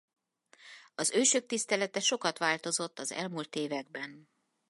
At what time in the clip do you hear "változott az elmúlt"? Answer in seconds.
2.37-3.55